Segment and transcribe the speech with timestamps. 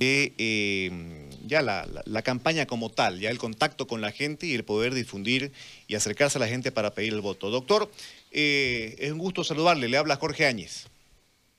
[0.00, 4.64] de eh, ya la, campaña como tal, ya el contacto con la gente y el
[4.64, 5.52] poder difundir
[5.86, 7.50] y acercarse a la gente para pedir el voto.
[7.50, 7.90] Doctor,
[8.32, 10.86] eh, es un gusto saludarle, le habla Jorge Áñez.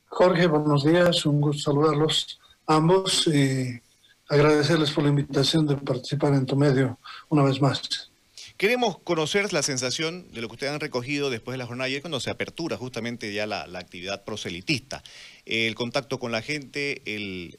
[0.08, 3.80] Jorge, buenos días, un gusto saludarlos ambos y
[4.28, 6.98] agradecerles por la invitación de participar en tu medio
[7.30, 8.11] una vez más.
[8.62, 11.94] Queremos conocer la sensación de lo que ustedes han recogido después de la jornada de
[11.94, 15.02] ayer, cuando se apertura justamente ya la, actividad proselitista.
[15.48, 17.02] El contacto con la gente,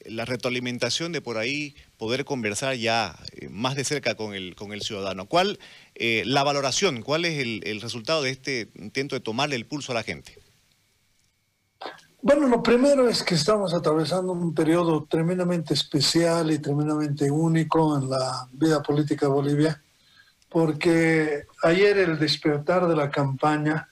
[0.04, 4.72] la retroalimentación de por ahí poder conversar ya eh, más de cerca con el, con
[4.72, 5.26] el ciudadano.
[5.26, 5.58] ¿Cuál
[5.96, 9.96] eh, la valoración, cuál es el, resultado de este intento de tomarle el pulso a
[9.96, 10.38] la gente?
[12.22, 18.08] Bueno, lo primero es que estamos atravesando un periodo tremendamente especial y tremendamente único en
[18.08, 19.82] la vida política de Bolivia
[20.52, 23.88] porque ayer el despertar de la campaña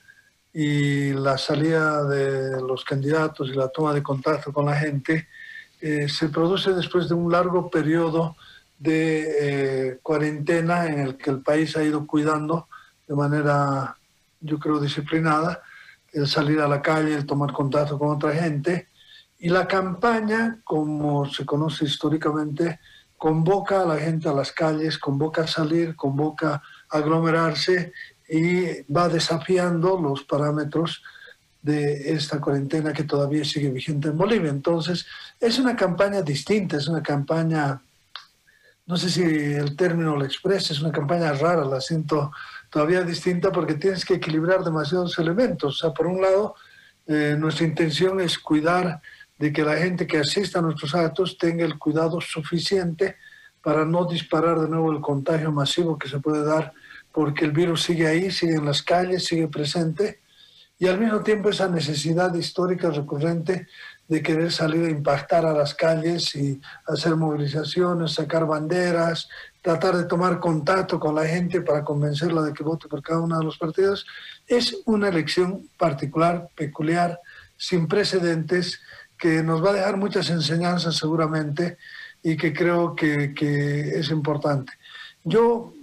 [0.53, 5.29] y la salida de los candidatos y la toma de contacto con la gente
[5.81, 8.37] eh, se produce después de un largo periodo
[8.79, 12.69] de eh, cuarentena en el que el país ha ido cuidando
[13.09, 13.97] de manera,
[14.41, 15.63] yo creo, disciplinada,
[16.13, 18.89] el salir a la calle, el tomar contacto con otra gente.
[19.39, 22.79] Y la campaña, como se conoce históricamente,
[23.21, 27.93] convoca a la gente a las calles, convoca a salir, convoca a aglomerarse
[28.27, 31.03] y va desafiando los parámetros
[31.61, 34.49] de esta cuarentena que todavía sigue vigente en Bolivia.
[34.49, 35.05] Entonces,
[35.39, 37.83] es una campaña distinta, es una campaña,
[38.87, 42.33] no sé si el término lo expresa, es una campaña rara, la siento
[42.71, 45.75] todavía distinta porque tienes que equilibrar demasiados elementos.
[45.75, 46.55] O sea, por un lado,
[47.07, 49.03] eh, nuestra intención es cuidar
[49.41, 53.17] de que la gente que asista a nuestros actos tenga el cuidado suficiente
[53.63, 56.75] para no disparar de nuevo el contagio masivo que se puede dar
[57.11, 60.21] porque el virus sigue ahí, sigue en las calles, sigue presente
[60.79, 63.67] y al mismo tiempo esa necesidad histórica recurrente
[64.09, 69.27] de querer salir a impactar a las calles y hacer movilizaciones, sacar banderas,
[69.63, 73.39] tratar de tomar contacto con la gente para convencerla de que vote por cada uno
[73.39, 74.07] de los partidos,
[74.47, 77.19] es una elección particular, peculiar,
[77.57, 78.81] sin precedentes
[79.21, 81.77] que nos va a dejar muchas enseñanzas seguramente
[82.23, 83.33] y que creo que,
[83.95, 84.73] es importante.
[85.23, 85.75] Yo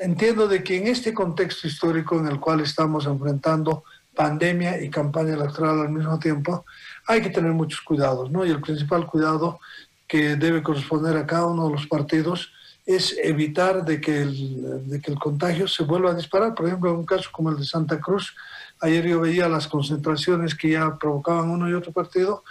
[0.00, 5.34] entiendo de que en este contexto histórico en el cual estamos enfrentando pandemia y campaña
[5.34, 6.64] electoral al mismo tiempo,
[7.06, 8.44] hay que tener muchos cuidados, ¿no?
[8.44, 9.60] Y el principal cuidado
[10.08, 12.50] que debe corresponder a cada uno de los partidos
[12.86, 16.54] es evitar de que el, de que el contagio se vuelva a disparar.
[16.54, 18.34] Por ejemplo, en un caso como el de Santa Cruz,
[18.80, 22.42] ayer yo veía las concentraciones que ya provocaban uno y otro partido,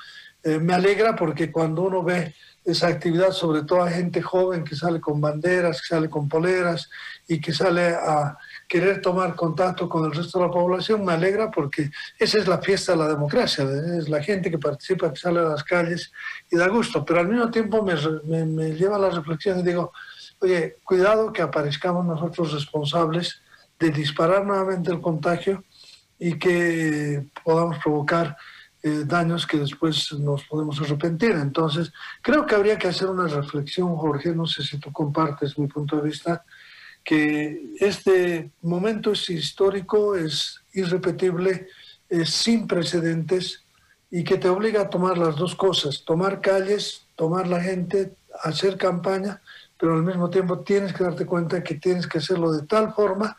[0.43, 2.33] eh, me alegra porque cuando uno ve
[2.63, 6.89] esa actividad, sobre todo a gente joven que sale con banderas, que sale con poleras
[7.27, 11.49] y que sale a querer tomar contacto con el resto de la población, me alegra
[11.49, 13.65] porque esa es la fiesta de la democracia,
[13.97, 16.11] es la gente que participa, que sale a las calles
[16.51, 17.95] y da gusto, pero al mismo tiempo me,
[18.25, 19.91] me, me lleva a la reflexión y digo,
[20.39, 23.41] oye, cuidado que aparezcamos nosotros responsables
[23.79, 25.63] de disparar nuevamente el contagio
[26.19, 28.35] y que podamos provocar
[28.81, 31.31] eh, daños que después nos podemos arrepentir.
[31.31, 31.91] Entonces,
[32.21, 35.97] creo que habría que hacer una reflexión, Jorge, no sé si tú compartes mi punto
[35.97, 36.45] de vista,
[37.03, 41.67] que este momento es histórico, es irrepetible,
[42.07, 43.63] es sin precedentes
[44.11, 48.13] y que te obliga a tomar las dos cosas, tomar calles, tomar la gente,
[48.43, 49.41] hacer campaña,
[49.77, 53.37] pero al mismo tiempo tienes que darte cuenta que tienes que hacerlo de tal forma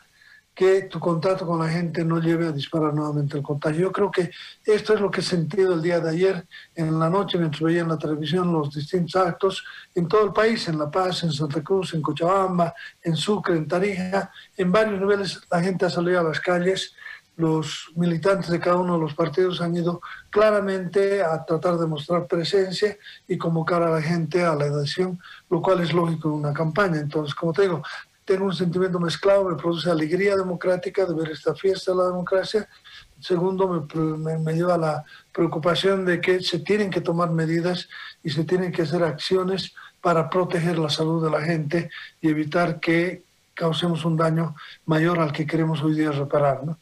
[0.53, 3.81] que tu contacto con la gente no lleve a disparar nuevamente el contagio.
[3.81, 4.31] Yo creo que
[4.65, 6.45] esto es lo que he sentido el día de ayer
[6.75, 9.63] en la noche mientras veía en la televisión los distintos actos
[9.95, 13.67] en todo el país, en La Paz, en Santa Cruz, en Cochabamba, en Sucre, en
[13.67, 16.93] Tarija, en varios niveles la gente ha salido a las calles,
[17.37, 22.27] los militantes de cada uno de los partidos han ido claramente a tratar de mostrar
[22.27, 22.97] presencia
[23.27, 25.19] y convocar a la gente a la adhesión,
[25.49, 26.99] lo cual es lógico en una campaña.
[26.99, 27.81] Entonces, como te digo,
[28.25, 32.67] tengo un sentimiento mezclado, me produce alegría democrática de ver esta fiesta de la democracia.
[33.19, 37.87] Segundo, me, me, lleva a la preocupación de que se tienen que tomar medidas
[38.23, 41.89] y se tienen que hacer acciones para proteger la salud de la gente
[42.21, 43.23] y evitar que
[43.53, 44.55] causemos un daño
[44.85, 46.63] mayor al que queremos hoy día reparar.
[46.63, 46.79] ¿no?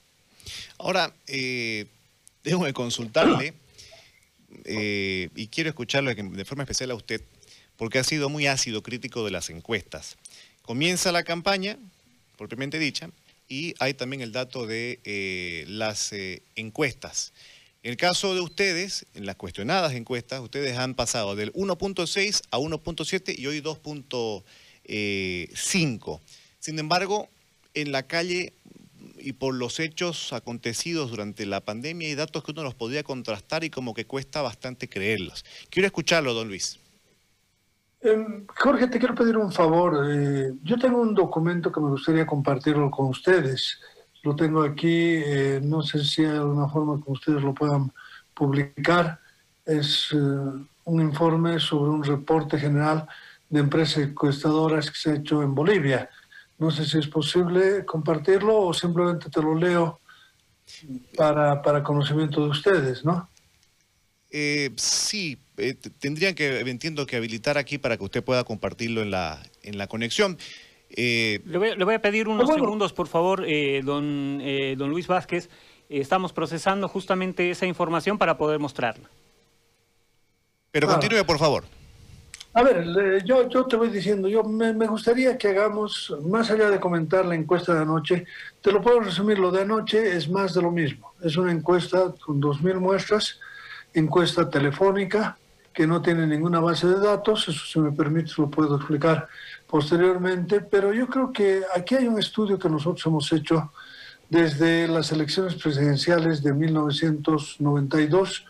[0.78, 1.88] Ahora, eh,
[2.44, 3.54] déjame consultarle
[4.64, 7.22] eh, y quiero escucharlo de forma especial a usted,
[7.76, 10.18] porque ha sido muy ácido crítico de las encuestas.
[10.70, 11.80] Comienza la campaña,
[12.38, 13.10] propiamente dicha,
[13.48, 17.34] y hay también el dato de eh, las eh, encuestas.
[17.82, 22.60] En el caso de ustedes, en las cuestionadas encuestas, ustedes han pasado del 1.6 a
[22.60, 24.44] 1.7 y hoy 2.5.
[24.86, 25.50] Eh,
[26.60, 27.30] Sin embargo,
[27.74, 28.54] en la calle
[29.18, 33.64] y por los hechos acontecidos durante la pandemia hay datos que uno los podría contrastar
[33.64, 35.46] y como que cuesta bastante creerlos.
[35.72, 36.78] Quiero escucharlo, don Luis.
[38.02, 40.06] Em, Jorge, te quiero pedir un favor.
[40.10, 43.80] Eh, yo tengo un documento que me gustaría compartirlo con ustedes.
[44.24, 47.92] Lo tengo aquí, eh, no sé si hay alguna forma que ustedes lo puedan
[48.34, 49.20] publicar.
[49.66, 53.08] Es un informe sobre un reporte general
[53.50, 56.10] de empresas encuestadoras que se ha hecho en Bolivia.
[56.58, 60.00] No sé si es posible compartirlo o simplemente te lo leo
[61.16, 63.30] para, para conocimiento de ustedes, ¿no?
[64.32, 69.12] Eh, sí, eh, tendrían que, entiendo que habilitar aquí para que usted pueda compartirlo en
[69.12, 70.38] la, en la conexión.
[70.92, 73.46] Eh, le, voy, a pedir unos segundos, por favor,
[73.84, 74.42] don,
[74.78, 75.50] don Luis Vázquez.
[75.88, 79.10] estamos procesando justamente esa información para poder mostrarla.
[80.72, 81.66] Pero continúe, por favor.
[82.54, 86.80] A ver, yo, yo te voy diciendo, yo me, gustaría que hagamos, más allá de
[86.80, 88.26] comentar la encuesta de anoche,
[88.62, 91.14] te lo puedo resumir, lo de anoche es más de lo mismo.
[91.22, 93.40] Es una encuesta con 2.000 muestras,
[93.94, 95.38] encuesta telefónica,
[95.74, 99.28] que no tiene ninguna base de datos, eso si me permite lo puedo explicar
[99.68, 103.72] posteriormente, pero yo creo que aquí hay un estudio que nosotros hemos hecho
[104.30, 108.46] desde las elecciones presidenciales de 1992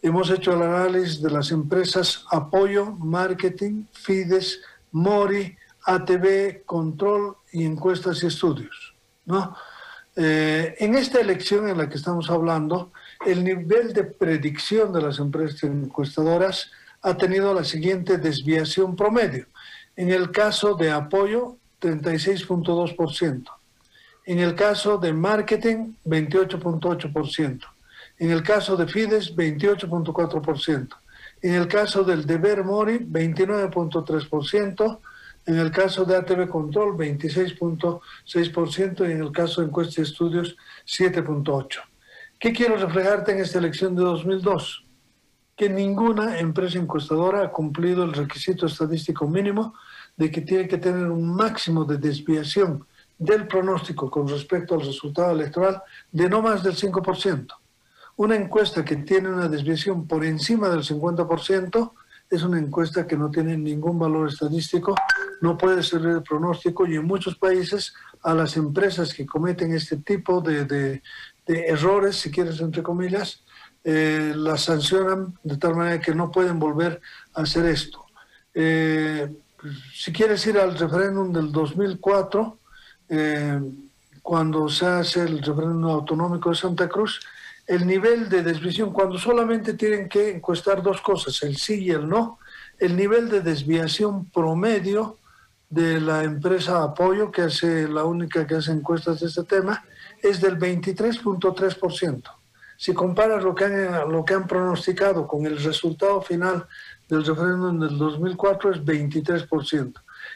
[0.00, 4.60] Hemos hecho el análisis de las empresas Apoyo, Marketing, Fides,
[4.92, 5.56] Mori,
[5.86, 8.94] ATV, Control y Encuestas y Estudios.
[9.26, 9.56] ¿no?
[10.14, 12.92] Eh, en esta elección en la que estamos hablando,
[13.26, 16.70] el nivel de predicción de las empresas encuestadoras
[17.02, 19.46] ha tenido la siguiente desviación promedio.
[19.96, 23.44] En el caso de apoyo, 36.2%.
[24.26, 27.60] En el caso de marketing, 28.8%.
[28.18, 30.88] En el caso de Fides, 28.4%.
[31.40, 34.98] En el caso del deber Mori, 29.3%.
[35.46, 39.08] En el caso de ATV Control, 26.6%.
[39.08, 41.87] Y en el caso de Encuesta y Estudios, 7.8%.
[42.40, 44.86] ¿Qué quiero reflejarte en esta elección de 2002?
[45.56, 49.74] Que ninguna empresa encuestadora ha cumplido el requisito estadístico mínimo
[50.16, 52.86] de que tiene que tener un máximo de desviación
[53.18, 55.82] del pronóstico con respecto al resultado electoral
[56.12, 57.48] de no más del 5%.
[58.14, 61.92] Una encuesta que tiene una desviación por encima del 50%
[62.30, 64.94] es una encuesta que no tiene ningún valor estadístico,
[65.40, 69.96] no puede servir de pronóstico y en muchos países a las empresas que cometen este
[69.98, 71.02] tipo de,
[71.48, 73.42] errores, si quieres, entre comillas,
[73.84, 77.00] eh, las sancionan de tal manera que no pueden volver
[77.34, 78.04] a hacer esto.
[78.52, 79.32] Eh,
[79.94, 82.58] si quieres ir al referéndum del 2004,
[83.08, 83.60] eh,
[84.22, 87.20] cuando se hace el referéndum autonómico de Santa Cruz,
[87.66, 92.08] el nivel de desviación, cuando solamente tienen que encuestar dos cosas, el sí y el
[92.08, 92.38] no,
[92.78, 95.18] el nivel de desviación promedio
[95.70, 99.84] de la empresa Apoyo, que hace la única que hace encuestas de este tema,
[100.22, 102.22] es del 23.3%.
[102.76, 106.66] Si comparas lo que, han, lo que han pronosticado con el resultado final
[107.08, 109.94] del referéndum del 2004, es 23%.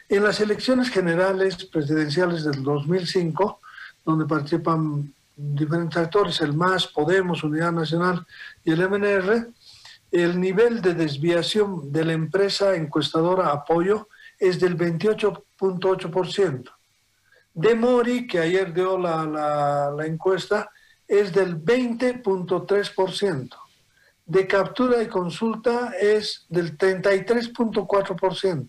[0.09, 3.61] En las elecciones generales presidenciales del 2005,
[4.05, 8.27] donde participan diferentes actores, el MAS, Podemos, Unidad Nacional
[8.65, 9.49] y el MNR,
[10.11, 14.09] el nivel de desviación de la empresa encuestadora Apoyo
[14.39, 16.71] es del 28.8%.
[17.55, 20.71] De Mori, que ayer dio la, la encuesta,
[21.07, 23.51] es del 20.3%.
[24.25, 28.69] De captura y consulta es del 33.4%.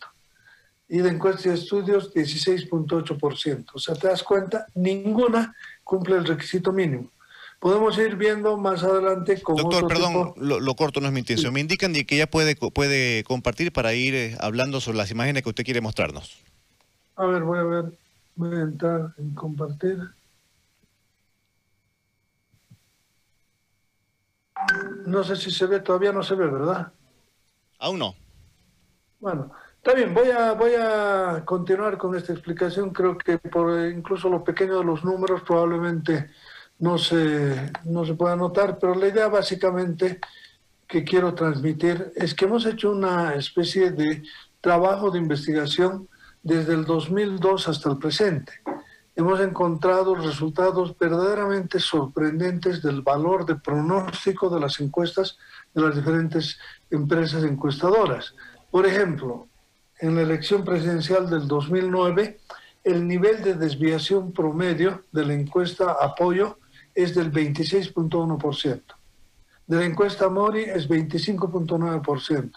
[0.89, 3.65] Y de encuesta y estudios, 16.8%.
[3.73, 7.09] O sea, te das cuenta, ninguna cumple el requisito mínimo.
[7.59, 11.53] Podemos ir viendo más adelante con Doctor, perdón, lo, corto no es mi intención.
[11.53, 15.49] Me indican que ya puede, puede compartir para ir eh, hablando sobre las imágenes que
[15.49, 16.43] usted quiere mostrarnos.
[17.15, 17.85] A ver, voy a ver,
[18.35, 19.99] voy a entrar en compartir.
[25.05, 26.91] No sé si se ve, todavía no se ve, ¿verdad?
[27.79, 28.15] Aún no.
[29.19, 29.51] Bueno,
[29.85, 32.91] Está bien, voy a, voy a continuar con esta explicación.
[32.91, 36.29] Creo que por incluso lo pequeño de los números probablemente
[36.79, 40.21] no se, no se pueda notar, pero la idea básicamente
[40.87, 44.23] que quiero transmitir es que hemos hecho una especie de
[44.61, 46.07] trabajo de investigación
[46.43, 48.51] desde el 2002 hasta el presente.
[49.15, 55.37] Hemos encontrado resultados verdaderamente sorprendentes del valor de pronóstico de las encuestas
[55.73, 56.59] de las diferentes
[56.89, 58.35] empresas encuestadoras.
[58.69, 59.47] Por ejemplo,
[59.99, 62.39] en la elección presidencial del 2009,
[62.83, 66.59] el nivel de desviación promedio de la encuesta apoyo
[66.93, 68.81] es del 26.1%.
[69.65, 72.51] De la encuesta Mori es 25.9%.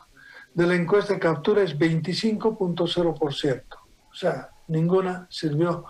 [0.54, 3.62] De la encuesta captura es 25.0%.
[4.16, 5.84] O sea, ninguna sirvió.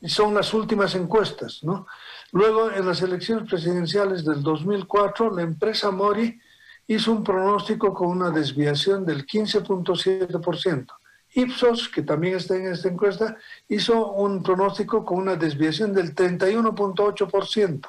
[0.00, 1.86] Y son las últimas encuestas, ¿no?
[2.32, 6.40] Luego, en las elecciones presidenciales del 2004, la empresa Mori
[6.88, 10.86] hizo un pronóstico con una desviación del 15.7%.
[11.34, 13.36] Ipsos, que también está en esta encuesta,
[13.68, 17.88] hizo un pronóstico con una desviación del 31.8%.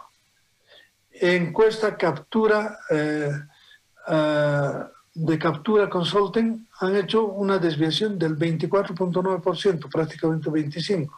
[1.14, 3.32] Encuesta captura eh,
[4.08, 11.10] eh, de captura consulting han hecho una desviación del 24.9%, prácticamente 25%.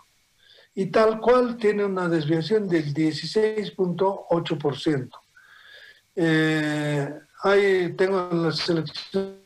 [0.74, 5.10] Y tal cual tiene una desviación del 16.8%.
[6.16, 9.42] Eh, ahí tengo la selección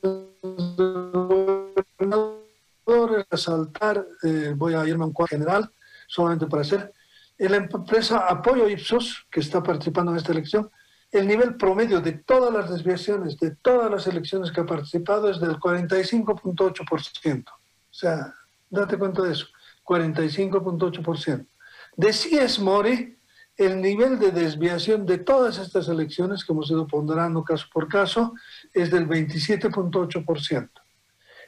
[3.29, 5.71] resaltar, eh, voy a irme a un cuadro general,
[6.07, 6.93] solamente para hacer,
[7.37, 10.69] la empresa Apoyo Ipsos, que está participando en esta elección,
[11.15, 15.39] el nivel promedio de todas las desviaciones, de todas las elecciones que ha participado es
[15.39, 17.45] del 45.8%.
[17.47, 17.53] O
[17.89, 18.33] sea,
[18.69, 19.47] date cuenta de eso,
[19.85, 21.47] 45.8%.
[21.95, 23.17] De es Mori,
[23.55, 28.33] el nivel de desviación de todas estas elecciones que hemos ido ponderando caso por caso
[28.73, 30.69] es del 27.8%.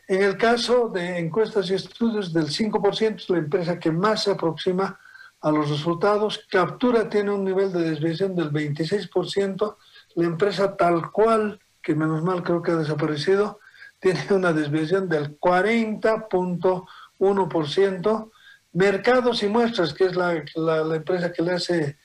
[0.08, 4.32] En el caso de encuestas y estudios del 5%, es la empresa que más se
[4.32, 4.98] aproxima
[5.41, 6.48] a los resultados.
[6.50, 9.77] Captura tiene un nivel de desviación del 26%.
[10.15, 13.60] La empresa tal cual, que menos mal creo que ha desaparecido,
[14.00, 18.32] tiene una desviación del 40.1%.
[18.74, 21.98] Mercados y muestras, que es la, la, empresa que le, hace,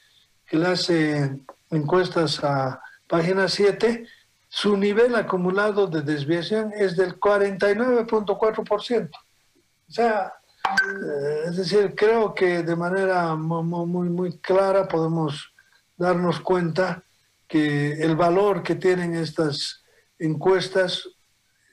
[0.47, 1.39] que le hace
[1.71, 4.07] encuestas a página 7,
[4.49, 9.11] su nivel acumulado de desviación es del 49.4%.
[9.11, 10.33] O sea,
[10.69, 15.53] eh, es decir, creo que de manera muy, muy clara podemos
[15.97, 17.03] darnos cuenta
[17.49, 19.85] que el valor que tienen estas
[20.19, 21.09] encuestas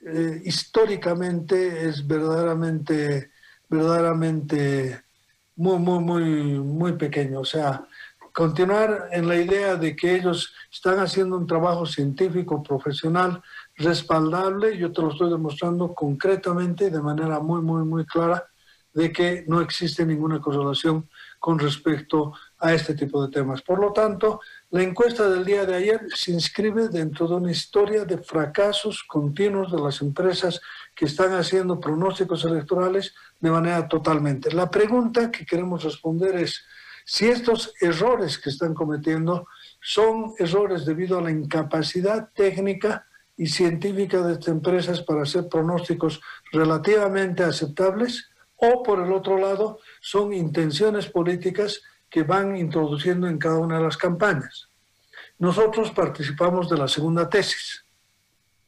[0.06, 3.30] eh, históricamente es verdaderamente,
[3.68, 5.02] verdaderamente
[5.56, 6.24] muy, muy, muy,
[6.58, 7.40] muy pequeño.
[7.40, 7.86] O sea,
[8.32, 13.42] continuar en la idea de que ellos están haciendo un trabajo científico, profesional,
[13.76, 18.44] respaldable, yo te lo estoy demostrando concretamente, de manera muy, muy, muy clara,
[18.92, 23.62] de que no existe ninguna correlación con respecto a este tipo de temas.
[23.62, 28.04] Por lo tanto, la encuesta del día de ayer se inscribe dentro de una historia
[28.04, 30.60] de fracasos continuos de las empresas
[30.94, 34.52] que están haciendo pronósticos electorales de manera totalmente.
[34.52, 36.62] La pregunta que queremos responder es,
[37.04, 39.46] si estos errores que están cometiendo
[39.80, 43.06] son errores debido a la incapacidad técnica
[43.36, 46.20] y científica de estas empresas para hacer pronósticos
[46.52, 48.29] relativamente aceptables,
[48.60, 53.84] o por el otro lado son intenciones políticas que van introduciendo en cada una de
[53.84, 54.68] las campañas.
[55.38, 57.84] Nosotros participamos de la segunda tesis.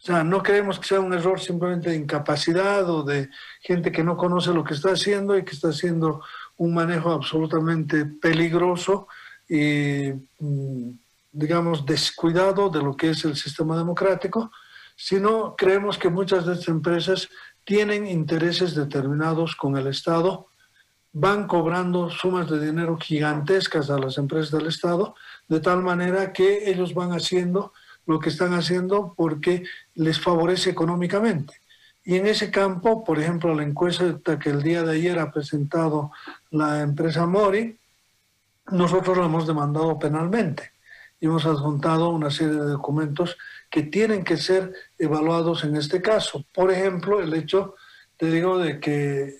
[0.02, 3.28] O sea, no creemos que sea un error simplemente de incapacidad o de
[3.60, 6.22] gente que no conoce lo que está haciendo y que está haciendo
[6.56, 9.06] un manejo absolutamente peligroso
[9.48, 10.90] y, mm,
[11.30, 14.50] digamos, descuidado de lo que es el sistema democrático,
[14.96, 17.28] sino creemos que muchas de estas empresas
[17.64, 20.48] tienen intereses determinados con el Estado,
[21.12, 25.14] van cobrando sumas de dinero gigantescas a las empresas del Estado,
[25.48, 27.72] de tal manera que ellos van haciendo
[28.06, 29.64] lo que están haciendo porque
[29.94, 31.54] les favorece económicamente.
[32.04, 36.10] Y en ese campo, por ejemplo, la encuesta que el día de ayer ha presentado
[36.50, 37.78] la empresa Mori,
[38.70, 40.72] nosotros la hemos demandado penalmente
[41.22, 43.38] y hemos adjuntado una serie de documentos
[43.70, 46.44] que tienen que ser evaluados en este caso.
[46.52, 47.76] Por ejemplo, el hecho,
[48.16, 49.36] te digo, de que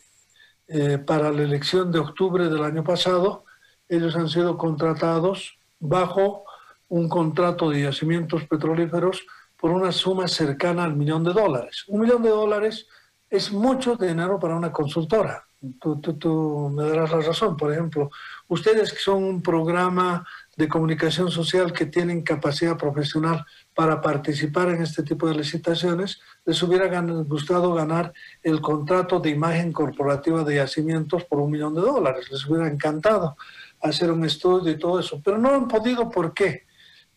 [0.69, 3.47] eh, para la elección de octubre del año pasado,
[3.89, 6.45] ellos han sido contratados bajo
[6.87, 11.85] un contrato de yacimientos petrolíferos por una suma cercana al millón de dólares.
[11.89, 12.87] Un millón de dólares
[13.29, 15.45] es mucho dinero para una consultora.
[15.81, 17.57] Tú, tú, tú, me darás la razón.
[17.57, 18.09] Por ejemplo,
[18.47, 20.25] ustedes que son un programa
[20.57, 23.45] de comunicación social que tienen capacidad profesional
[23.75, 29.73] para participar en este tipo de licitaciones, les hubiera gustado ganar el contrato de imagen
[29.73, 32.29] corporativa de yacimientos por un millón de dólares.
[32.31, 33.37] Les hubiera encantado
[33.81, 36.11] hacer un estudio y todo eso, pero no han podido.
[36.11, 36.67] ¿Por qué?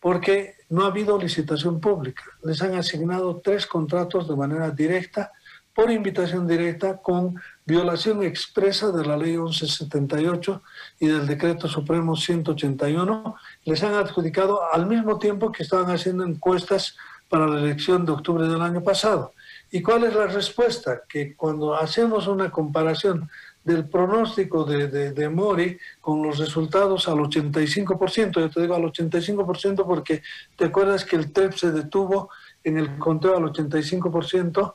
[0.00, 2.24] Porque no ha habido licitación pública.
[2.42, 5.32] Les han asignado tres contratos de manera directa,
[5.74, 7.34] por invitación directa, con
[7.66, 10.62] violación expresa de la ley 1178
[11.00, 13.36] y del decreto supremo 181.
[13.64, 16.96] Les han adjudicado al mismo tiempo que estaban haciendo encuestas
[17.28, 19.32] para la elección de octubre del año pasado.
[19.70, 21.02] ¿Y cuál es la respuesta?
[21.08, 23.28] Que cuando hacemos una comparación
[23.64, 29.84] del pronóstico de, de, Mori con los resultados al 85%, yo te digo al 85%
[29.84, 30.22] porque
[30.56, 32.30] te acuerdas que el TEP se detuvo
[32.62, 34.74] en el conteo al 85%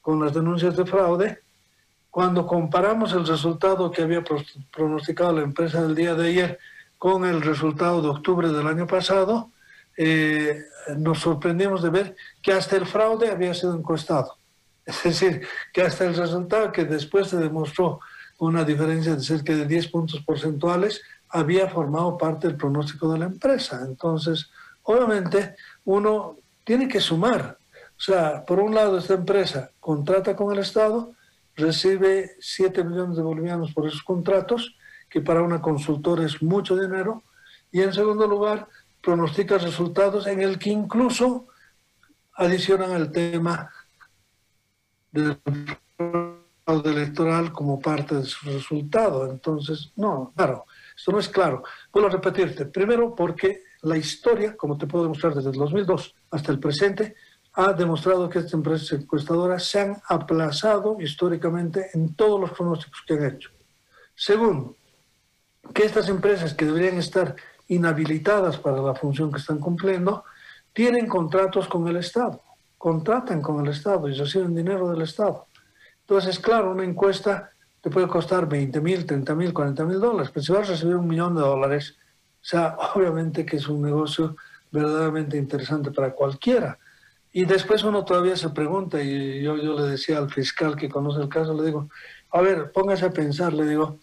[0.00, 1.43] con las denuncias de fraude,
[2.14, 4.22] cuando comparamos el resultado que había
[4.70, 6.58] pronosticado la empresa del día de ayer
[6.96, 9.50] con el resultado de octubre del año pasado,
[9.96, 10.62] eh,
[10.96, 14.36] nos sorprendimos de ver que hasta el fraude había sido encuestado.
[14.86, 17.98] Es decir, que hasta el resultado que después se demostró
[18.38, 23.24] una diferencia de cerca de 10 puntos porcentuales había formado parte del pronóstico de la
[23.24, 23.82] empresa.
[23.84, 24.48] Entonces,
[24.84, 27.58] obviamente, uno tiene que sumar.
[27.98, 31.12] O sea, por un lado, esta empresa contrata con el Estado,
[31.56, 34.76] recibe 7 millones de bolivianos por esos contratos,
[35.08, 37.22] que para una consultora es mucho dinero,
[37.70, 38.68] y en segundo lugar,
[39.00, 41.48] pronostica resultados en el que incluso
[42.34, 43.70] adicionan el tema
[45.12, 45.38] del
[45.96, 49.30] fraude electoral como parte de su resultado.
[49.30, 50.64] Entonces, no, claro,
[50.96, 51.62] esto no es claro.
[51.92, 56.52] Vuelvo a repetirte, primero porque la historia, como te puedo demostrar desde el 2002 hasta
[56.52, 57.14] el presente,
[57.54, 63.14] ha demostrado que estas empresas encuestadoras se han aplazado históricamente en todos los pronósticos que
[63.14, 63.50] han hecho.
[64.14, 64.76] Segundo,
[65.72, 67.36] que estas empresas que deberían estar
[67.68, 70.24] inhabilitadas para la función que están cumpliendo,
[70.72, 72.42] tienen contratos con el Estado,
[72.76, 75.46] contratan con el Estado y reciben dinero del Estado.
[76.00, 80.44] Entonces, claro, una encuesta te puede costar 20 mil, 30 mil, 40 mil dólares, pero
[80.44, 81.96] si vas a recibir un millón de dólares,
[82.42, 84.36] o sea, obviamente que es un negocio
[84.70, 86.78] verdaderamente interesante para cualquiera.
[87.36, 91.20] Y después uno todavía se pregunta, y yo, yo le decía al fiscal que conoce
[91.20, 91.88] el caso, le digo,
[92.30, 93.98] a ver, póngase a pensar, le digo,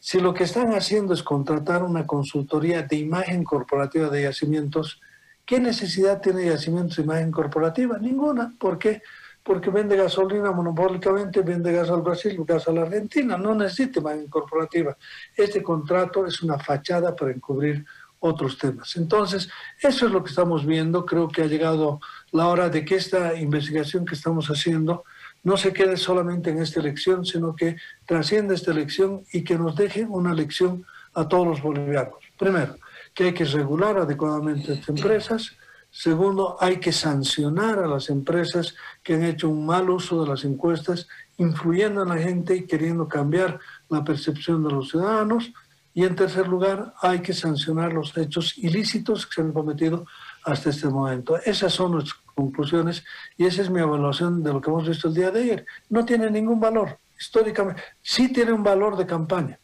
[0.00, 5.00] si lo que están haciendo es contratar una consultoría de imagen corporativa de yacimientos,
[5.46, 7.98] ¿qué necesidad tiene yacimientos de imagen corporativa?
[7.98, 8.52] Ninguna.
[8.58, 9.00] ¿Por qué?
[9.44, 13.38] Porque vende gasolina monopólicamente, vende gas al Brasil, gas a la Argentina.
[13.38, 14.96] No necesita imagen corporativa.
[15.36, 17.84] Este contrato es una fachada para encubrir
[18.22, 18.96] otros temas.
[18.96, 19.48] Entonces,
[19.80, 21.04] eso es lo que estamos viendo.
[21.04, 22.00] Creo que ha llegado
[22.30, 25.04] la hora de que esta investigación que estamos haciendo
[25.42, 27.76] no se quede solamente en esta elección, sino que
[28.06, 32.14] trascienda esta elección y que nos deje una lección a todos los bolivianos.
[32.38, 32.76] Primero,
[33.12, 35.56] que hay que regular adecuadamente estas empresas.
[35.90, 40.44] Segundo, hay que sancionar a las empresas que han hecho un mal uso de las
[40.44, 43.58] encuestas, influyendo en la gente y queriendo cambiar
[43.90, 45.52] la percepción de los ciudadanos.
[45.94, 50.06] Y en tercer lugar, hay que sancionar los hechos ilícitos que se han cometido
[50.44, 51.36] hasta este momento.
[51.44, 53.04] Esas son nuestras conclusiones
[53.36, 55.66] y esa es mi evaluación de lo que hemos visto el día de ayer.
[55.90, 57.82] No tiene ningún valor, históricamente.
[58.00, 59.58] Sí tiene un valor de campaña.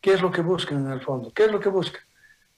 [0.00, 1.32] ¿Qué es lo que buscan en el fondo?
[1.34, 2.02] ¿Qué es lo que buscan?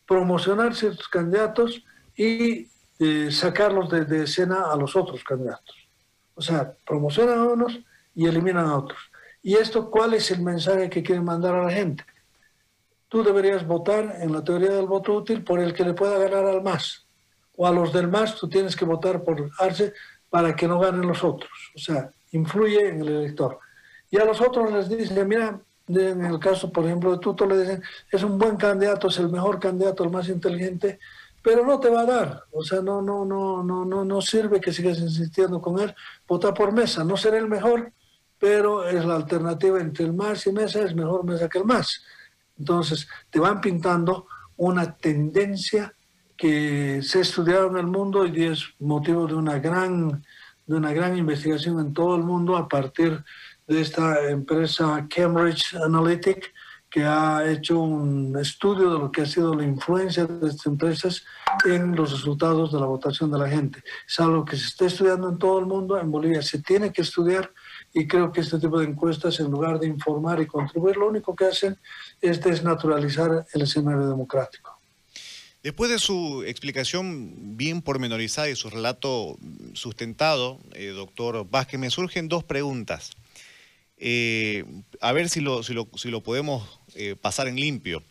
[0.07, 1.83] Promocionar ciertos candidatos
[2.15, 5.75] y eh, sacarlos de, de escena a los otros candidatos.
[6.35, 7.81] O sea, promocionan a unos
[8.15, 9.01] y eliminan a otros.
[9.43, 12.05] ¿Y esto cuál es el mensaje que quieren mandar a la gente?
[13.11, 16.47] Tú deberías votar en la teoría del voto útil por el que le pueda ganar
[16.47, 17.05] al más
[17.61, 19.93] o a los del MAS tú tienes que votar por Arce
[20.31, 21.51] para que no ganen los otros.
[21.77, 23.59] O sea, influye en el elector.
[24.11, 27.59] Y a los otros les dicen, mira, en el caso, por ejemplo, de Tuto, le
[27.59, 30.99] dicen, es un buen candidato, es el mejor candidato, el más inteligente,
[31.43, 32.45] pero no te va a dar.
[32.51, 35.95] O sea, no, no, no, no, no, no sirve que sigas insistiendo con él.
[36.27, 37.93] Vota por Mesa, no será el mejor,
[38.39, 42.03] pero es la alternativa entre el MAS y Mesa, es mejor Mesa que el MAS.
[42.61, 45.95] Entonces, te van pintando una tendencia
[46.37, 50.23] que se ha estudiado en el mundo y es motivo de una gran,
[50.67, 53.25] de una gran investigación en todo el mundo a partir
[53.67, 56.53] de esta empresa Cambridge Analytic
[56.91, 61.25] que ha hecho un estudio de lo que ha sido la influencia de estas empresas
[61.65, 63.83] en los resultados de la votación de la gente.
[64.07, 67.03] Es algo que se está estudiando en todo el mundo, en Bolivia se tiene que
[67.03, 67.53] estudiar
[67.93, 71.35] y creo que este tipo de encuestas, en lugar de informar y contribuir, lo único
[71.35, 71.77] que hacen
[72.21, 74.81] es desnaturalizar el escenario democrático.
[75.63, 79.37] Después de su explicación bien pormenorizada y su relato
[79.75, 83.11] sustentado, eh, doctor Vázquez, me surgen dos preguntas.
[83.99, 84.65] Eh,
[85.03, 88.03] a ver si lo, si lo, podemos eh, pasar en limpio.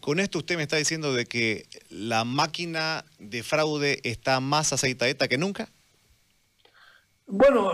[0.00, 5.26] con esto usted me está diciendo de que la máquina de fraude está más aceitadeta
[5.26, 5.70] que nunca.
[7.34, 7.72] Bueno,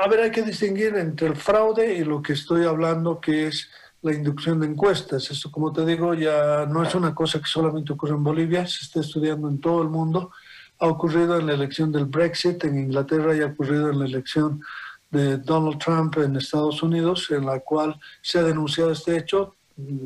[0.00, 3.68] a ver, hay que distinguir entre el fraude y lo que estoy hablando, que es
[4.00, 5.30] la inducción de encuestas.
[5.30, 8.82] Eso, como te digo, ya no es una cosa que solamente ocurre en Bolivia, se
[8.82, 10.30] está estudiando en todo el mundo.
[10.78, 14.62] Ha ocurrido en la elección del Brexit en Inglaterra y ha ocurrido en la elección
[15.10, 19.54] de Donald Trump en Estados Unidos, en la cual se ha denunciado este hecho.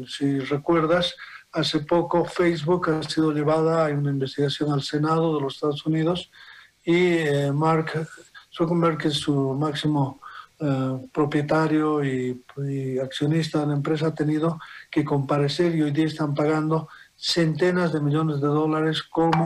[0.08, 1.14] Si recuerdas,
[1.52, 6.32] hace poco Facebook ha sido llevada a una investigación al Senado de los Estados Unidos
[6.88, 8.08] y eh, Mark
[8.58, 10.20] Zuckerberg, es su máximo
[10.58, 12.42] eh, propietario y,
[13.00, 14.58] accionista de la empresa ha tenido
[14.90, 19.44] que comparecer y hoy día están pagando centenas de millones de dólares como,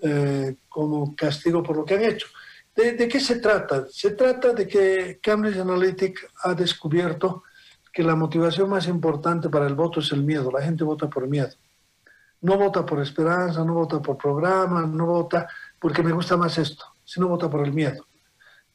[0.00, 2.28] eh, como castigo por lo que han hecho.
[2.74, 3.86] ¿De, qué se trata?
[3.90, 7.42] Se trata de que Cambridge Analytic ha descubierto
[7.92, 10.50] que la motivación más importante para el voto es el miedo.
[10.50, 11.52] La gente vota por miedo.
[12.40, 15.46] no vota por esperanza, no vota por programa, no vota
[15.78, 18.04] porque me gusta más esto, sino vota por el miedo.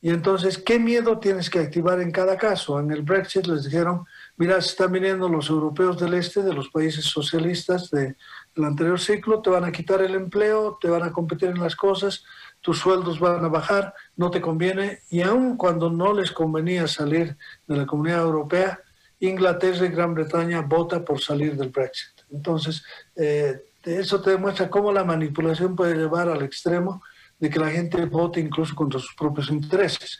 [0.02, 2.80] Y entonces, ¿qué miedo tienes que activar en cada caso?
[2.80, 4.06] En el Brexit les dijeron,
[4.38, 8.16] mira, se están viniendo los europeos del este, de los países socialistas del
[8.56, 12.24] anterior ciclo, te van a quitar el empleo, te van a competir en las cosas,
[12.62, 15.00] tus sueldos van a bajar, no te conviene.
[15.10, 17.36] Y aun cuando no les convenía salir
[17.68, 18.80] de la comunidad europea,
[19.20, 22.12] Inglaterra y Gran Bretaña vota por salir del Brexit.
[22.32, 22.84] Entonces,
[23.18, 27.02] eh, eso te demuestra cómo la manipulación puede llevar al extremo
[27.40, 30.20] de que la gente vote incluso contra sus propios intereses.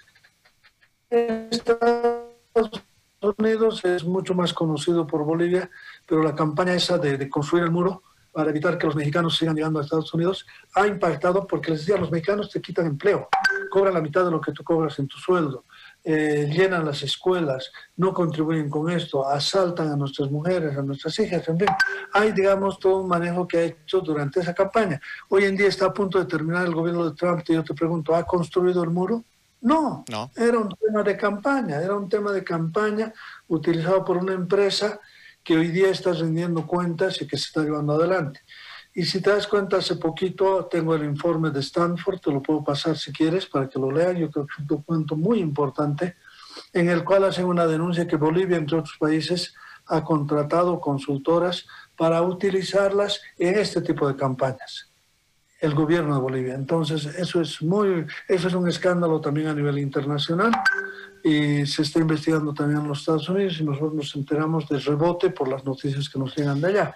[1.10, 2.32] Estados
[3.38, 5.70] Unidos es mucho más conocido por Bolivia,
[6.06, 9.80] pero la campaña esa de, construir el muro para evitar que los mexicanos sigan llegando
[9.80, 13.28] a Estados Unidos ha impactado porque les decía, los mexicanos te quitan empleo,
[13.70, 15.66] cobran la mitad de lo que tú cobras en tu sueldo,
[16.04, 21.48] eh, llenan las escuelas, no contribuyen con esto, asaltan a nuestras mujeres, a nuestras hijas,
[21.48, 21.68] en fin.
[22.14, 25.02] Hay, digamos, todo un manejo que ha hecho durante esa campaña.
[25.28, 27.74] Hoy en día está a punto de terminar el gobierno de Trump y yo te
[27.74, 29.24] pregunto, ¿ha construido el muro?
[29.62, 33.14] No, no, era un tema de campaña, era un tema de campaña
[33.50, 35.00] utilizado por una empresa
[35.44, 38.42] que hoy día está rindiendo cuentas y que se está llevando adelante.
[38.94, 42.64] Y si te das cuenta, hace poquito tengo el informe de Stanford, te lo puedo
[42.64, 46.16] pasar si quieres para que lo lean, yo creo que es un documento muy importante,
[46.74, 49.54] en el cual hacen una denuncia que Bolivia, entre otros países,
[49.86, 54.90] ha contratado consultoras para utilizarlas en este tipo de campañas
[55.60, 56.54] el gobierno de Bolivia.
[56.56, 60.52] Entonces, eso es muy, eso es un escándalo también a nivel internacional
[61.24, 65.30] y se está investigando también en los Estados Unidos y nosotros nos enteramos de rebote
[65.32, 66.96] por las noticias que nos llegan de allá.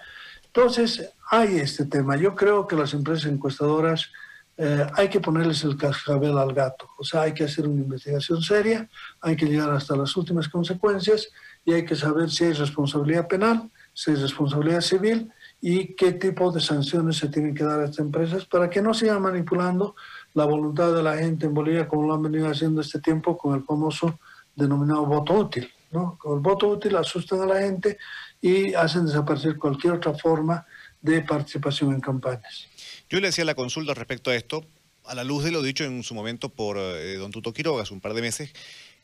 [0.54, 2.16] Entonces, hay este tema.
[2.16, 4.08] Yo creo que las empresas encuestadoras
[4.56, 6.88] eh, hay que ponerles el cascabel al gato.
[6.96, 8.88] O sea, hay que hacer una investigación seria,
[9.20, 11.28] hay que llegar hasta las últimas consecuencias
[11.64, 15.28] y hay que saber si hay responsabilidad penal, si hay responsabilidad civil
[15.60, 18.94] y qué tipo de sanciones se tienen que dar a estas empresas para que no
[18.94, 19.96] sigan manipulando
[20.34, 23.56] la voluntad de la gente en Bolivia como lo han venido haciendo este tiempo con
[23.56, 24.20] el famoso
[24.54, 25.68] denominado voto útil.
[25.90, 26.16] ¿no?
[26.18, 27.98] Con el voto útil asustan a la gente
[28.44, 30.66] y hacen desaparecer cualquier otra forma
[31.00, 32.68] de participación en campañas.
[33.08, 34.66] Yo le hacía la consulta respecto a esto,
[35.06, 37.94] a la luz de lo dicho en su momento por eh, don Tuto Quiroga hace
[37.94, 38.52] un par de meses,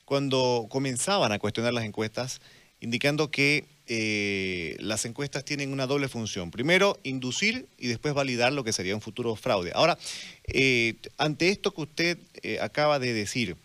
[0.05, 2.42] cuando comenzaban a cuestionar las encuestas,
[2.81, 6.50] indicando que eh, las encuestas tienen una doble función.
[6.50, 9.72] Primero, inducir y después validar lo que sería un futuro fraude.
[9.74, 9.96] Ahora,
[10.48, 12.18] eh, ante esto que usted
[12.61, 13.57] acaba de decir,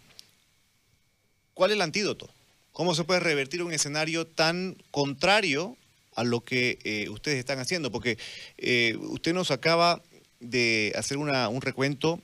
[1.54, 2.30] ¿cuál es el antídoto?
[2.76, 5.78] ¿Cómo se puede revertir un escenario tan contrario
[6.14, 7.90] a lo que eh, ustedes están haciendo?
[7.90, 8.18] Porque
[8.58, 10.04] eh, usted nos acaba
[10.42, 12.20] de hacer un recuento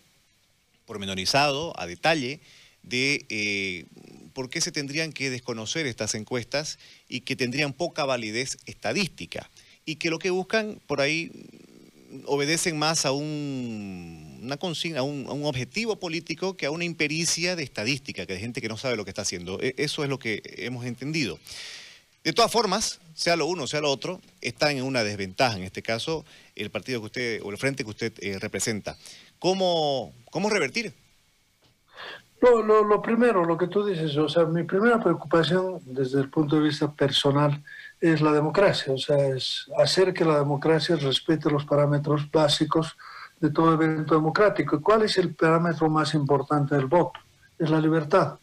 [0.86, 2.42] pormenorizado, a detalle,
[2.84, 3.86] de eh,
[4.34, 9.50] por qué se tendrían que desconocer estas encuestas y que tendrían poca validez estadística
[9.86, 11.32] y que lo que buscan por ahí
[12.26, 17.64] obedecen más a un, una consigna, a un, objetivo político que a una impericia de
[17.64, 19.60] estadística, que hay gente que no sabe lo que está haciendo.
[19.62, 21.40] E, eso es lo que hemos entendido.
[22.24, 25.82] De todas formas, sea lo uno, sea lo otro, están en una desventaja, en este
[25.82, 26.26] caso,
[26.56, 28.98] el partido que usted, o el frente que usted eh, representa.
[29.40, 30.94] ¿Cómo, ¿Cómo revertir?
[32.42, 36.56] Lo, lo, primero, lo que tú dices, o sea, mi primera preocupación desde el punto
[36.56, 37.64] de vista personal
[38.00, 42.98] es la democracia, o sea, es hacer que la democracia respete los parámetros básicos
[43.42, 44.76] de todo evento democrático.
[44.78, 47.20] ¿Y cuál es el parámetro más importante del voto?
[47.58, 48.38] Es la libertad.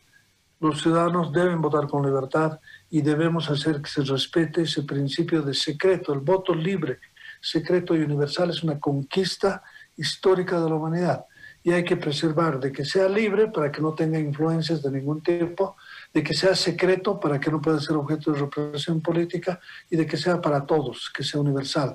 [0.60, 2.58] Los ciudadanos deben votar con libertad
[2.90, 6.12] y debemos hacer que se respete ese principio de secreto.
[6.12, 6.98] El voto libre,
[7.40, 9.62] secreto y universal es una conquista
[9.96, 11.24] histórica de la humanidad
[11.62, 15.22] y hay que preservar de que sea libre para que no tenga influencias de ningún
[15.22, 15.76] tipo
[16.12, 20.06] de que sea secreto para que no pueda ser objeto de represión política y de
[20.06, 21.94] que sea para todos, que sea universal.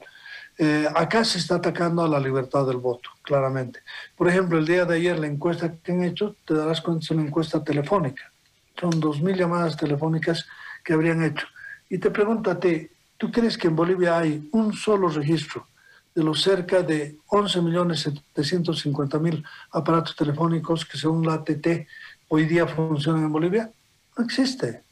[0.57, 3.79] Eh, acá se está atacando a la libertad del voto, claramente.
[4.15, 7.11] Por ejemplo, el día de ayer la encuesta que han hecho, te darás cuenta, es
[7.11, 8.31] una encuesta telefónica.
[8.79, 10.45] Son 2.000 llamadas telefónicas
[10.83, 11.47] que habrían hecho.
[11.89, 12.87] Y te pregunto a ti,
[13.17, 15.67] ¿tú crees que en Bolivia hay un solo registro
[16.13, 21.87] de los cerca de 11.750.000 aparatos telefónicos que según la ATT
[22.29, 23.71] hoy día funcionan en Bolivia?
[24.17, 24.83] No existe.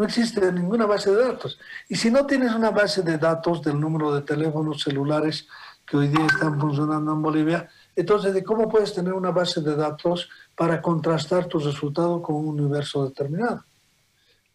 [0.00, 1.58] No existe ninguna base de datos.
[1.86, 5.46] Y si no tienes una base de datos del número de teléfonos celulares
[5.84, 9.76] que hoy día están funcionando en Bolivia, entonces, ¿de cómo puedes tener una base de
[9.76, 13.62] datos para contrastar tu resultado con un universo determinado?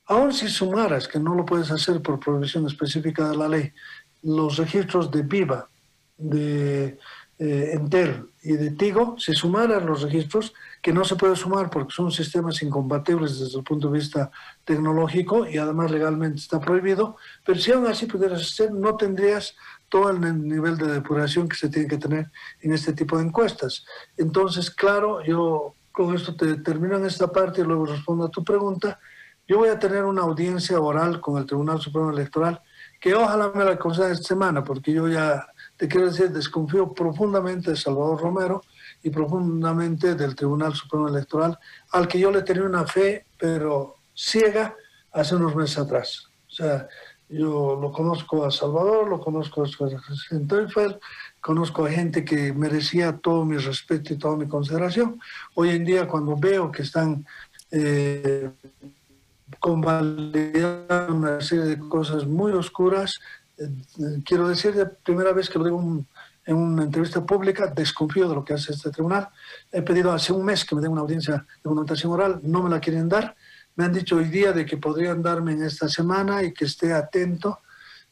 [0.08, 3.72] Aún si sumaras, que no lo puedes hacer por prohibición específica de la ley,
[4.24, 5.68] los registros de Viva,
[6.18, 6.98] de
[7.38, 7.78] eh,
[8.44, 12.62] y de Tigo, si sumaran los registros, que no se puede sumar porque son sistemas
[12.62, 14.32] incompatibles desde el punto de vista
[14.64, 19.56] tecnológico y además legalmente está prohibido, pero si aún así pudieras hacer, no tendrías
[19.90, 23.86] todo el nivel de depuración que se tiene que tener en este tipo de encuestas.
[24.18, 28.44] Entonces, claro, yo con esto te termino en esta parte y luego respondo a tu
[28.44, 29.00] pregunta.
[29.48, 32.62] Yo voy a tener una audiencia oral con el Tribunal Supremo Electoral
[33.00, 37.72] que ojalá me la conceda esta semana, porque yo ya, te quiero decir, desconfío profundamente
[37.72, 38.62] de Salvador Romero
[39.04, 41.58] y profundamente del Tribunal Supremo Electoral,
[41.92, 44.76] al que yo le tenía una fe, pero ciega,
[45.12, 46.28] hace unos meses atrás.
[46.48, 46.88] O sea,
[47.30, 49.68] yo lo conozco a Salvador, lo conozco a
[50.48, 51.00] Teufel,
[51.42, 55.20] conozco a gente que merecía todo mi respeto y toda mi consideración.
[55.56, 57.26] Hoy en día, cuando veo que están
[57.72, 58.50] eh,
[59.60, 63.20] convalidando una serie de cosas muy oscuras,
[64.26, 66.06] quiero decir, de primera vez que lo digo
[66.46, 69.30] en una entrevista pública, desconfío de lo que hace este tribunal.
[69.72, 72.70] He pedido hace un mes que me den una audiencia de documentación oral, no me
[72.70, 73.36] la quieren dar.
[73.76, 76.94] Me han dicho hoy día de que podrían darme en esta semana y que esté
[76.94, 77.60] atento.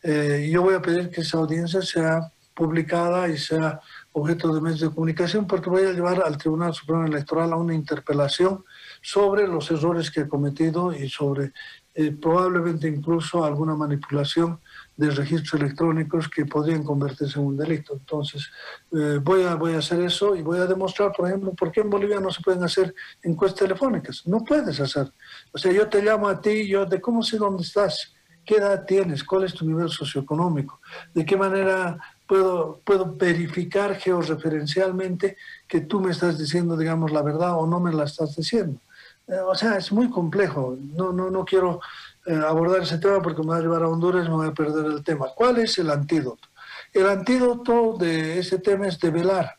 [0.01, 3.79] Eh, yo voy a pedir que esa audiencia sea publicada y sea
[4.11, 7.73] objeto de medios de comunicación, porque voy a llevar al Tribunal Supremo Electoral a una
[7.73, 8.63] interpelación
[9.01, 11.53] sobre los errores que he cometido y sobre
[11.95, 14.59] eh, probablemente incluso alguna manipulación
[14.97, 17.93] de registros electrónicos que podrían convertirse en un delito.
[17.93, 18.49] Entonces,
[18.91, 21.81] eh, voy, a, voy a hacer eso y voy a demostrar, por ejemplo, por qué
[21.81, 24.25] en Bolivia no se pueden hacer encuestas telefónicas.
[24.25, 25.11] No puedes hacer.
[25.51, 28.13] O sea, yo te llamo a ti, yo de cómo sé dónde estás,
[28.45, 30.79] qué edad tienes, cuál es tu nivel socioeconómico,
[31.13, 37.57] de qué manera puedo, puedo verificar georreferencialmente que tú me estás diciendo, digamos, la verdad
[37.57, 38.79] o no me la estás diciendo.
[39.27, 40.77] Eh, o sea, es muy complejo.
[40.79, 41.79] No, no, no quiero
[42.25, 44.53] eh, abordar ese tema porque me va a llevar a Honduras y me voy a
[44.53, 45.27] perder el tema.
[45.35, 46.49] ¿Cuál es el antídoto?
[46.91, 49.55] El antídoto de ese tema es develar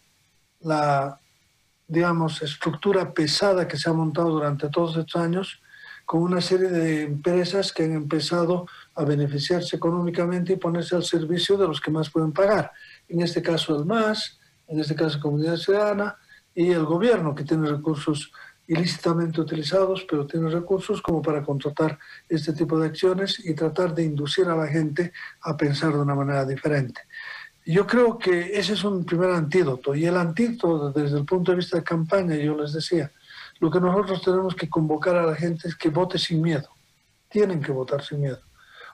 [0.61, 1.19] la,
[1.87, 5.61] digamos, estructura pesada que se ha montado durante todos estos años
[6.05, 11.57] con una serie de empresas que han empezado a beneficiarse económicamente y ponerse al servicio
[11.57, 12.73] de los que más pueden pagar.
[13.09, 16.17] En este caso el MAS, en este caso Comunidad Ciudadana
[16.55, 18.33] y el gobierno que tiene recursos
[18.67, 21.99] ilícitamente utilizados, pero tiene recursos como para contratar
[22.29, 26.15] este tipo de acciones y tratar de inducir a la gente a pensar de una
[26.15, 27.03] manera diferente.
[27.67, 31.59] Yo creo que ese es un primer antídoto y el antídoto desde el punto de
[31.59, 33.11] vista de campaña, yo les decía,
[33.61, 36.69] lo que nosotros tenemos que convocar a la gente es que vote sin miedo.
[37.29, 38.41] Tienen que votar sin miedo.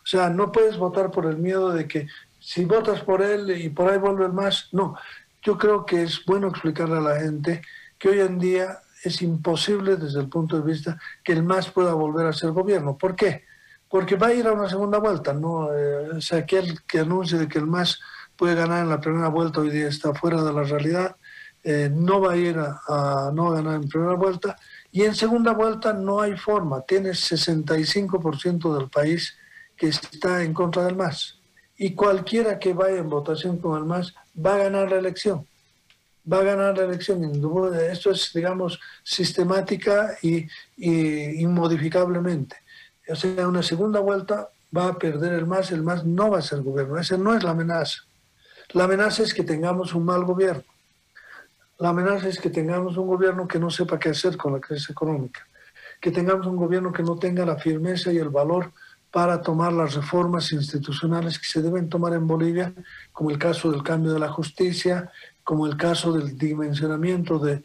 [0.03, 2.07] O sea, no puedes votar por el miedo de que
[2.39, 4.69] si votas por él y por ahí vuelve el más.
[4.73, 4.97] No,
[5.43, 7.63] yo creo que es bueno explicarle a la gente
[7.99, 11.95] que hoy en día es imposible desde el punto de vista que el MAS pueda
[11.95, 12.97] volver a ser gobierno.
[12.97, 13.45] ¿Por qué?
[13.89, 15.33] Porque va a ir a una segunda vuelta.
[15.33, 15.73] ¿no?
[15.75, 17.99] Eh, o sea, aquel que anuncie de que el MAS
[18.37, 21.17] puede ganar en la primera vuelta hoy día está fuera de la realidad.
[21.63, 24.57] Eh, no va a ir a, no ganar en primera vuelta.
[24.93, 26.83] Y en segunda vuelta no hay forma.
[26.83, 29.37] Tiene 65% del país
[29.77, 31.39] que está en contra del MAS.
[31.77, 35.47] Y cualquiera que vaya en votación con el MAS va a ganar la elección
[36.31, 37.25] va a ganar la elección.
[37.91, 42.57] Esto es, digamos, sistemática y, inmodificablemente.
[43.09, 46.43] O sea, una segunda vuelta va a perder el MAS, el MAS no va a
[46.43, 46.99] ser gobierno.
[46.99, 48.03] Esa no es la amenaza.
[48.73, 50.63] La amenaza es que tengamos un mal gobierno.
[51.79, 54.91] La amenaza es que tengamos un gobierno que no sepa qué hacer con la crisis
[54.91, 55.47] económica,
[56.01, 58.71] que tengamos un gobierno que no tenga la firmeza y el valor
[59.11, 62.73] para tomar las reformas institucionales que se deben tomar en Bolivia,
[63.13, 65.11] como el caso del cambio de la justicia,
[65.45, 67.63] como el caso del dimensionamiento de,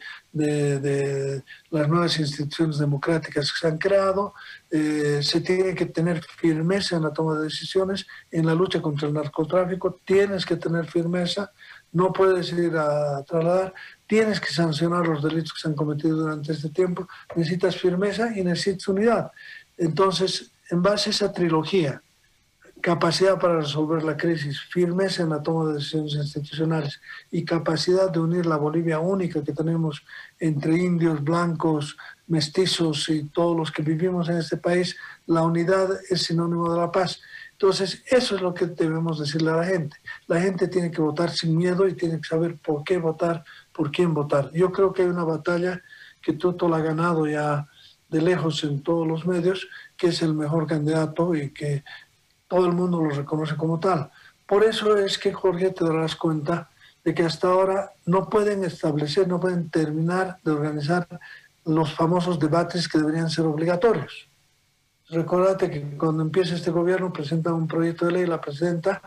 [1.70, 4.34] las nuevas instituciones democráticas que se han creado,
[4.70, 9.08] eh, se tiene que tener firmeza en la toma de decisiones, en la lucha contra
[9.08, 11.52] el narcotráfico, tienes que tener firmeza,
[11.92, 13.72] no puedes ir a trasladar,
[14.06, 18.42] tienes que sancionar los delitos que se han cometido durante este tiempo, necesitas firmeza y
[18.42, 19.30] necesitas unidad.
[19.78, 22.02] Entonces, en base a esa trilogía,
[22.86, 27.00] capacidad para resolver la crisis, firmeza en la toma de decisiones institucionales
[27.32, 30.04] y capacidad de unir la Bolivia única que tenemos
[30.38, 31.96] entre indios, blancos,
[32.28, 34.96] mestizos y todos los que vivimos en este país,
[35.26, 37.20] la unidad es sinónimo de la paz.
[37.50, 39.96] Entonces, eso es lo que debemos decirle a la gente.
[40.28, 43.90] La gente tiene que votar sin miedo y tiene que saber por qué votar, por
[43.90, 44.52] quién votar.
[44.52, 45.82] Yo creo que hay una batalla
[46.22, 47.66] que Toto la ha ganado ya
[48.08, 51.82] de lejos en todos los medios, que es el mejor candidato y que
[52.48, 54.10] todo el mundo lo reconoce como tal.
[54.46, 56.70] Por eso es que, Jorge, te darás cuenta
[57.04, 61.06] de que hasta ahora no pueden establecer, no pueden terminar de organizar
[61.64, 64.28] los famosos debates que deberían ser obligatorios.
[65.08, 69.02] Recordate que cuando empieza este gobierno presenta un proyecto de ley la presidenta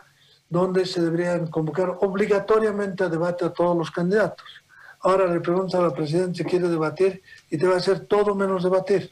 [0.50, 4.48] donde se deberían convocar obligatoriamente a debate a todos los candidatos.
[5.02, 8.34] Ahora le pregunta a la presidenta si quiere debatir y te va a hacer todo
[8.34, 9.12] menos debatir.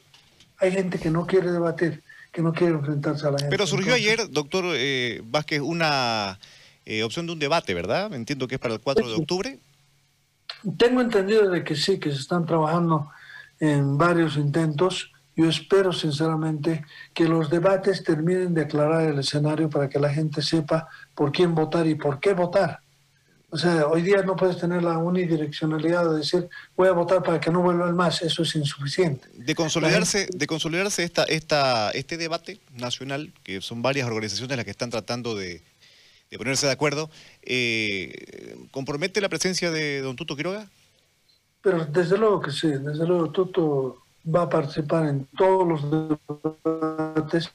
[0.59, 2.03] Hay gente que no quiere debatir
[2.37, 3.49] que no quiere enfrentarse a la gente.
[3.49, 6.37] Pero surgió ayer, doctor eh, Vázquez, una
[6.85, 8.13] eh, opción de un debate, ¿verdad?
[8.13, 9.59] Entiendo que es para el 4 de octubre.
[10.77, 13.09] Tengo entendido de que sí, que se están trabajando
[13.59, 15.11] en varios intentos.
[15.35, 20.43] Yo espero sinceramente que los debates terminen de aclarar el escenario para que la gente
[20.43, 22.81] sepa por quién votar y por qué votar.
[23.49, 27.39] O sea, hoy día no puedes tener la unidireccionalidad de decir voy a votar para
[27.39, 29.25] que no vuelvan más, eso es insuficiente.
[29.33, 34.71] De consolidarse, de consolidarse esta, esta, este debate nacional, que son varias organizaciones las que
[34.71, 35.61] están tratando de,
[36.37, 37.09] ponerse de acuerdo,
[37.41, 40.67] eh, ¿compromete la presencia de don Tuto Quiroga?
[41.61, 46.21] Pero desde luego que sí, desde luego Tuto va a participar en todos los
[46.63, 47.49] debates.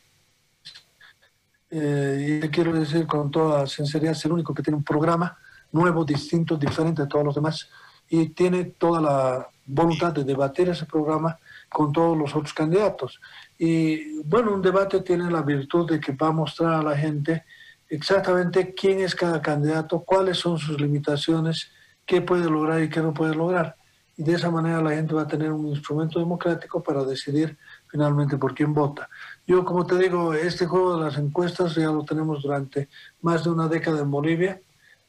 [1.70, 5.36] Eh, y le quiero decir con toda sinceridad, es el único que tiene un programa
[5.72, 7.68] nuevo, distinto, diferente de todos los demás
[8.08, 13.20] y tiene toda la voluntad de debatir ese programa con todos los otros candidatos.
[13.58, 17.44] Y bueno, un debate tiene la virtud de que va a mostrar a la gente
[17.88, 21.70] exactamente quién es cada candidato, cuáles son sus limitaciones,
[22.04, 23.76] qué puede lograr y qué no puede lograr.
[24.16, 27.56] Y de esa manera la gente va a tener un instrumento democrático para decidir
[27.88, 29.08] finalmente por quién vota.
[29.46, 32.88] Yo, como te digo, este juego de las encuestas ya lo tenemos durante
[33.22, 34.60] más de una década en Bolivia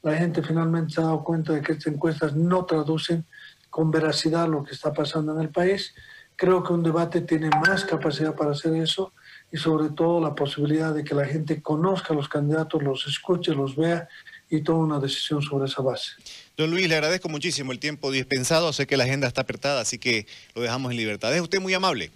[0.04, 3.26] la gente finalmente se ha dado cuenta de que estas encuestas no traducen
[3.70, 5.96] con veracidad lo que está pasando en el país.
[6.36, 9.14] Creo que un debate tiene más capacidad para hacer eso
[9.52, 13.56] y sobre todo la posibilidad de que la gente conozca a los candidatos, los escuche,
[13.56, 14.08] los vea
[14.50, 16.12] y tome una decisión sobre esa base.
[16.58, 18.74] Don Luis, le agradezco muchísimo el tiempo dispensado.
[18.74, 21.34] Sé que la agenda está apretada, así que lo dejamos en libertad.
[21.34, 22.12] Es usted muy amable.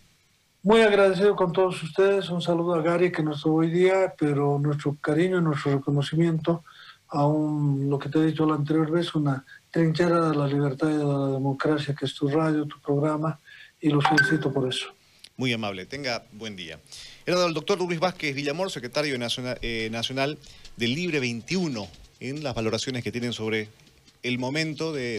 [0.61, 2.29] Muy agradecido con todos ustedes.
[2.29, 6.63] Un saludo a Gary, que no estuvo hoy día, pero nuestro cariño y nuestro reconocimiento
[7.09, 10.89] a un, lo que te he dicho la anterior vez, una trinchera de la libertad
[10.89, 13.39] y de la democracia, que es tu radio, tu programa,
[13.79, 14.87] y los felicito por eso.
[15.37, 16.79] Muy amable, tenga buen día.
[17.25, 19.15] Era el doctor Luis Vázquez Villamor, secretario
[19.61, 20.39] eh, nacional
[20.77, 21.87] del Libre 21,
[22.19, 23.69] en las valoraciones que tienen sobre
[24.23, 25.15] el momento de...